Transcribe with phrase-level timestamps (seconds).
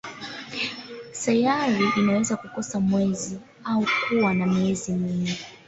[1.11, 5.37] Sayari inaweza kukosa mwezi au kuwa na miezi mingi.